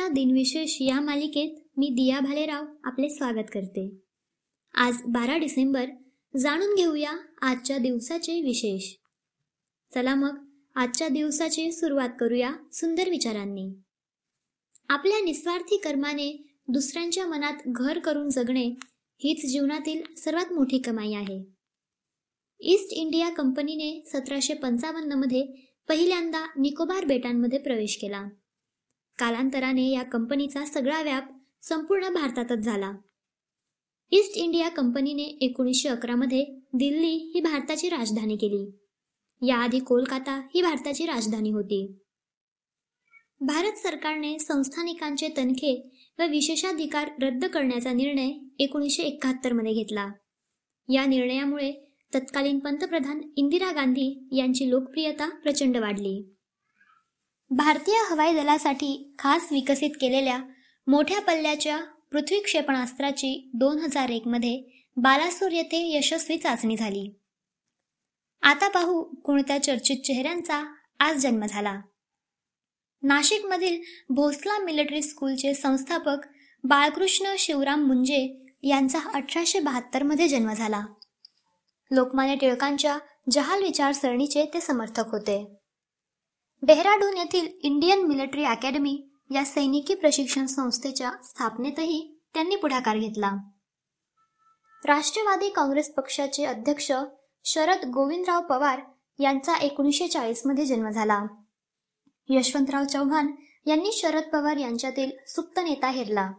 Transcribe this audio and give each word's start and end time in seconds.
आजच्या 0.00 0.14
दिनविशेष 0.14 0.76
या 0.80 1.00
मालिकेत 1.00 1.70
मी 1.76 1.88
दिया 1.88 2.20
भालेराव 2.20 2.64
आपले 2.84 3.08
स्वागत 3.08 3.46
करते. 3.52 3.98
आज 4.74 4.96
बारा 5.06 5.36
डिसेंबर 5.36 5.84
जाणून 6.36 6.74
घेऊया 6.74 7.12
आजच्या 7.42 7.78
दिवसाचे 7.78 8.40
विशेष. 8.42 8.94
चला 9.94 10.14
मग 10.14 10.38
आजच्या 10.74 11.08
दिवसाची 11.08 11.72
सुरुवात 11.72 12.08
करूया 12.20 12.52
सुंदर 12.72 13.08
विचारांनी. 13.10 13.68
आपल्या 14.88 15.20
निस्वार्थी 15.24 15.76
कर्माने 15.76 16.58
दुसऱ्यांच्या 16.68 17.26
मनात 17.26 17.62
घर 17.66 17.98
करून 17.98 18.30
जगणे 18.30 18.66
हीच 19.18 19.52
जीवनातील 19.52 20.14
सर्वात 20.14 20.52
मोठी 20.52 20.78
कमाई 20.78 21.12
आहे. 21.12 21.44
ईस्ट 22.60 22.92
इंडिया 22.92 23.28
कंपनीने 23.28 24.04
सतराशे 24.06 24.54
पंचावन्नमध्ये 24.54 25.46
पहिल्यांदा 25.88 26.46
निकोबार 26.58 27.04
बेटांमध्ये 27.04 27.58
प्रवेश 27.58 27.98
केला. 28.00 28.28
कालांतराने 29.20 29.90
या 29.90 30.02
कंपनीचा 30.02 30.64
सगळा 30.64 31.02
व्याप 31.02 31.24
संपूर्ण 31.62 32.08
भारतातच 32.08 32.58
झाला. 32.58 32.92
ईस्ट 34.10 34.32
इंडिया 34.36 34.68
कंपनीने 34.68 35.22
एकोणीसशे 35.22 35.88
अकरामध्ये 35.88 36.44
दिल्ली 36.72 37.32
ही 37.34 37.40
भारताची 37.40 37.88
राजधानी 37.88 38.36
केली. 38.36 38.76
याआधी 39.46 39.78
कोलकाता 39.78 40.46
ही 40.54 40.62
भारताची 40.62 41.06
राजधानी 41.06 41.50
होती. 41.50 41.98
भारत 43.40 43.72
सरकारने 43.72 44.38
संस्थानिकांचे 44.38 45.28
तनखे 45.36 45.90
व 46.18 46.22
विशेषाधिकार 46.22 47.10
रद्द 47.22 47.44
करण्याचा 47.44 47.92
निर्णय 47.92 48.32
एकोणीसशे 48.58 49.02
एकाहत्तरमध्ये 49.02 49.72
घेतला. 49.72 50.12
या 50.88 51.06
निर्णयामुळे 51.06 51.72
तत्कालीन 52.14 52.58
पंतप्रधान 52.58 53.20
इंदिरा 53.36 53.72
गांधी 53.72 54.28
यांची 54.32 54.70
लोकप्रियता 54.70 55.28
प्रचंड 55.28 55.76
वाढली. 55.76 56.34
भारतीय 57.52 57.94
हवाई 58.10 58.32
दलासाठी 58.32 59.14
खास 59.18 59.48
विकसित 59.50 59.90
केलेल्या 60.00 60.38
मोठ्या 60.86 61.20
पल्ल्याच्या 61.20 61.78
पृथ्वी 62.12 62.40
क्षेपणास्त्राची 62.40 63.50
दोन 63.54 63.78
हजार 63.78 64.08
एक 64.08 64.22
मध्ये 64.26 64.84
बालासूर 64.96 65.52
येथे 65.52 65.96
यशस्वी 65.96 66.36
चाचणी 66.36 66.76
झाली. 66.76 67.20
आता 68.42 68.68
पाहू 68.68 69.02
कोणत्या 69.02 69.62
चर्चित 69.62 69.96
चेहऱ्यांचा 69.96 70.74
आज 71.00 71.16
जन्म 71.16 71.46
झाला. 71.46 71.80
नाशिकमधील 73.02 73.80
भोसला 74.10 74.58
मिलिटरी 74.58 75.02
स्कूलचे 75.02 75.54
संस्थापक 75.54 76.18
बाळकृष्ण 76.64 77.34
शिवराम 77.38 77.86
मुंजे 77.86 78.46
यांचा 78.62 78.98
अठराशे 79.14 79.60
बहात्तरमध्ये 79.60 80.28
जन्म 80.28 80.52
झाला. 80.52 80.86
लोकमान्य 81.90 82.34
टिळकांच्या 82.34 82.98
जहाल 83.30 83.62
विचारसरणीचे 83.62 84.44
ते 84.54 84.60
समर्थक 84.60 85.08
होते. 85.12 85.59
डेहराडून 86.62 87.16
येथील 87.16 87.48
इंडियन 87.62 88.02
मिलिटरी 88.02 88.44
अकॅडमी 88.44 89.10
या 89.30 89.44
सैनिकी 89.44 89.94
प्रशिक्षण 89.94 90.46
संस्थेच्या 90.46 91.10
स्थापनेतही 91.24 92.20
त्यांनी 92.34 92.56
पुढाकार 92.56 92.96
घेतला. 92.96 93.30
राष्ट्रवादी 94.86 95.48
काँग्रेस 95.48 95.94
पक्षाचे 95.94 96.44
अध्यक्ष 96.44 96.92
शरद 97.44 97.84
गोविंदराव 97.84 98.40
पवार 98.40 98.80
यांचा 99.18 99.56
एकोणीसशे 99.56 100.08
चाळीसमध्ये 100.08 100.64
जन्म 100.64 100.88
झाला. 100.88 101.22
यशवंतराव 102.28 102.84
चव्हाण 102.84 103.32
यांनी 103.66 103.90
शरद 103.92 104.22
पवार 104.22 104.56
यांच्यातील 104.56 105.10
सुप्त 105.26 105.58
नेता 105.58 105.88
हेरला. 105.88 106.32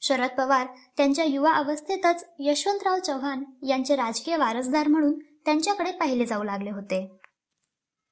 शरद 0.00 0.30
पवार 0.38 0.66
त्यांच्या 0.96 1.24
युवा 1.24 1.52
अवस्थेतच 1.52 2.24
यशवंतराव 2.38 2.98
चव्हाण 2.98 3.44
यांचे 3.66 3.96
राजकीय 3.96 4.36
वारसदार 4.36 4.88
म्हणून 4.88 5.18
त्यांच्याकडे 5.44 5.90
पाहिले 5.90 6.26
जाऊ 6.26 6.42
लागले 6.42 6.70
होते. 6.70 7.21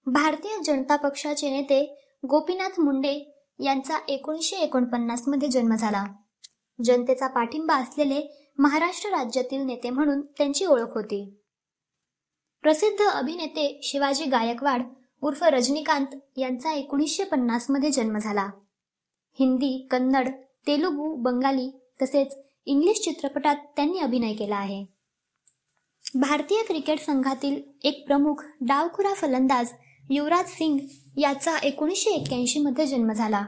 भारतीय 0.06 0.58
जनता 0.64 0.96
पक्षाचे 0.96 1.50
नेते 1.50 2.06
गोपीनाथ 2.28 2.80
मुंडे 2.80 3.42
यांचा 3.58 3.98
एकोणीसशे 4.08 4.56
एकोणपन्नासमध्ये 4.56 5.48
जन्म 5.48 5.74
झाला. 5.74 6.04
जनतेचा 6.84 7.26
पाठिंबा 7.26 7.74
असलेले 7.74 8.52
महाराष्ट्र 8.58 9.10
राज्यातील 9.10 9.60
नेते 9.60 9.90
म्हणून 9.90 10.20
त्यांची 10.20 10.64
ओळख 10.64 10.94
होती. 10.94 11.34
प्रसिद्ध 12.62 13.04
अभिनेते 13.04 13.80
शिवाजी 13.82 14.24
गायकवाड 14.24 14.82
उर्फ 15.22 15.44
रजनीकांत 15.44 16.06
यांचा 16.36 16.72
एकोणीसशे 16.72 17.24
पन्नासमध्ये 17.24 17.90
जन्म 17.90 18.18
झाला. 18.18 18.48
हिंदी 19.38 19.88
कन्नड 19.90 20.28
तेलुगू 20.66 21.14
बंगाली 21.16 21.70
तसेच 22.02 22.36
इंग्लिश 22.66 23.00
चित्रपटात 23.00 23.56
त्यांनी 23.76 23.98
अभिनय 23.98 24.32
केला 24.32 24.56
आहे. 24.56 24.84
भारतीय 26.14 26.62
क्रिकेट 26.62 27.00
संघातील 27.00 27.62
एक 27.84 28.06
प्रमुख 28.06 28.34
डावखुरा 28.60 29.14
फलंदाज 29.14 29.72
युवराज 30.12 30.48
सिंग 30.48 30.78
याचा 31.16 31.58
एकोणीसशे 31.58 32.10
एक्क्याऐंशी 32.10 32.60
मध्ये 32.60 32.86
जन्म 32.86 33.12
झाला. 33.12 33.46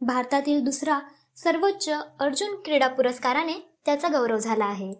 भारतातील 0.00 0.64
दुसरा 0.64 1.00
सर्वोच्च 1.36 1.88
अर्जुन 2.20 2.62
क्रीडा 2.64 2.88
पुरस्काराने 2.88 3.52
त्याचा 3.84 4.08
गौरव 4.08 4.38
झाला 4.38 4.64
आहे. 4.64 4.94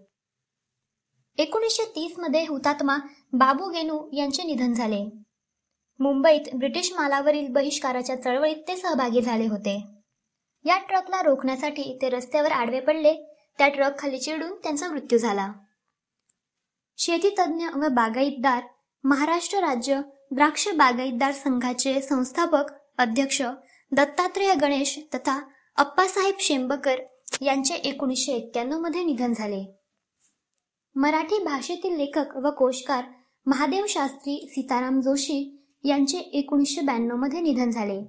एकोणीसशे 1.39 1.85
तीसमध्ये 1.85 2.47
हुतात्मा 2.47 2.99
बाबू 3.33 3.69
गेनू 3.69 4.11
यांचे 4.13 4.43
निधन 4.43 4.73
झाले. 4.73 5.05
मुंबईत 5.99 6.55
ब्रिटिश 6.55 6.93
मालावरील 6.93 7.49
बहिष्काराच्या 7.49 8.23
चळवळीत 8.23 8.57
ते 8.69 8.77
सहभागी 8.77 9.21
झाले 9.21 9.47
होते. 9.47 9.87
या 10.65 10.79
ट्रकला 10.79 11.23
रोखण्यासाठी 11.23 11.99
ते 12.03 12.09
रस्त्यावर 12.09 12.53
आडवे 12.53 12.81
पडले 12.81 13.15
त्या 13.59 13.69
ट्रक 13.69 13.99
खाली 13.99 14.19
चिडून 14.19 14.55
त्यांचा 14.55 14.89
मृत्यू 14.89 15.19
झाला. 15.19 15.53
शेतीतज्ञ 16.99 17.67
व 17.67 17.89
बागाईतदार 17.89 18.63
महाराष्ट्र 19.05 19.59
राज्य 19.59 20.01
द्राक्ष 20.35 20.69
बागाईतदार 20.69 21.33
संघाचे 21.33 22.01
संस्थापक 22.01 22.73
अध्यक्ष 22.99 23.43
दत्तात्रेय 23.93 24.55
गणेश 24.55 24.99
तथा 25.15 25.41
अप्पासाहेब 25.77 26.35
शेंबकर 26.41 26.97
यांचे 27.41 27.75
एकोणीसशे 27.75 28.33
एक्क्याण्णवमध्ये 28.33 29.05
निधन 29.05 29.33
झाले. 29.33 29.65
मराठी 30.95 31.43
भाषेतील 31.45 31.97
लेखक 31.97 32.37
व 32.37 32.51
कोशकार 32.51 33.05
महादेव 33.47 33.87
शास्त्री 33.89 34.49
सीताराम 34.51 35.01
जोशी 35.01 35.69
यांचे 35.85 36.19
एकोणीसशे 36.19 36.81
ब्याण्णवमध्ये 36.81 37.41
निधन 37.41 37.71
झाले. 37.71 38.01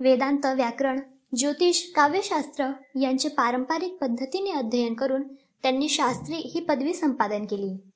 वेदांत 0.00 0.46
व्याकरण 0.46 1.00
ज्योतिष 1.36 1.92
काव्यशास्त्र 1.92 2.70
यांचे 3.00 3.28
पारंपरिक 3.28 3.96
पद्धतीने 4.00 4.50
अध्ययन 4.50 4.94
करून 4.94 5.22
त्यांनी 5.62 5.88
शास्त्री 5.88 6.36
ही 6.36 6.60
पदवी 6.60 6.94
संपादन 6.94 7.44
केली. 7.44 7.91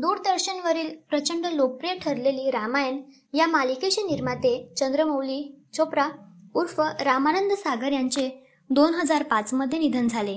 दूरदर्शनवरील 0.00 0.96
प्रचंड 1.10 1.46
लोकप्रिय 1.46 1.94
ठरलेली 1.94 2.50
रामायण 2.50 3.00
या 3.34 3.46
मालिकेचे 3.46 4.02
निर्माते 4.02 4.72
चंद्रमौली 4.76 5.56
चोप्रा 5.74 6.08
उर्फ 6.54 6.80
रामानंद 6.80 7.52
सागर 7.52 7.92
यांचे 7.92 8.28
दोन 8.70 8.94
हजार 8.94 9.22
पाचमध्ये 9.22 9.78
निधन 9.78 10.08
झाले. 10.08 10.36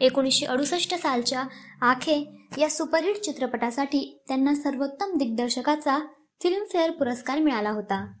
एकोणीसशे 0.00 0.46
अडुसष्ट 0.46 0.94
सालच्या 0.94 1.42
आखे 1.80 2.32
या 2.58 2.70
सुपरहिट 2.70 3.16
चित्रपटासाठी 3.16 4.20
त्यांना 4.28 4.54
सर्वोत्तम 4.54 5.16
दिग्दर्शकाचा 5.18 5.98
फिल्मफेअर 6.42 6.90
पुरस्कार 6.90 7.38
मिळाला 7.38 7.70
होता. 7.70 8.12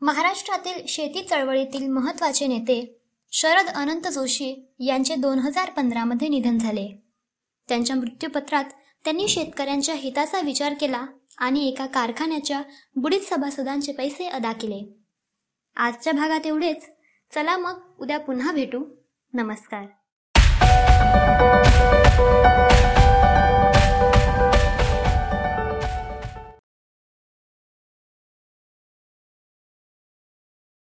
महाराष्ट्रातील 0.00 0.86
शेती 0.88 1.22
चळवळीतील 1.22 1.88
महत्त्वाचे 1.88 2.46
नेते 2.46 3.00
शरद 3.32 3.66
अनंत 3.66 4.08
जोशी 4.08 4.76
यांचे 4.80 5.14
दोन 5.14 5.38
हजार 5.38 5.70
पंधरामध्ये 5.70 6.28
निधन 6.28 6.58
झाले. 6.58 6.88
त्यांच्या 7.68 7.96
मृत्यूपत्रात 7.96 8.64
त्यांनी 9.04 9.28
शेतकऱ्यांच्या 9.28 9.94
हिताचा 9.94 10.40
विचार 10.40 10.74
केला 10.80 11.06
आणि 11.38 11.68
एका 11.68 11.86
कारखान्याच्या 11.86 12.62
बुडीत 12.96 13.20
सभासदांचे 13.20 13.92
पैसे 13.92 14.26
अदा 14.26 14.52
केले. 14.52 14.94
आजच्या 15.76 16.12
भागात 16.12 16.46
एवढेच. 16.46 16.90
चला 17.34 17.56
मग 17.56 17.80
उद्या 18.00 18.18
पुन्हा 18.18 18.52
भेटू. 18.52 18.84
नमस्कार. 19.34 19.86